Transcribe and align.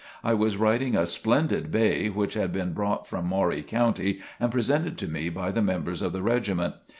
I 0.23 0.33
was 0.33 0.57
riding 0.57 0.95
a 0.95 1.05
splendid 1.05 1.69
bay 1.71 2.09
which 2.09 2.33
had 2.33 2.51
been 2.51 2.73
brought 2.73 3.05
from 3.05 3.27
Maury 3.27 3.61
County 3.61 4.19
and 4.39 4.51
presented 4.51 4.97
to 4.97 5.07
me 5.07 5.29
by 5.29 5.51
the 5.51 5.61
members 5.61 6.01
of 6.01 6.11
the 6.11 6.23
regiment. 6.23 6.73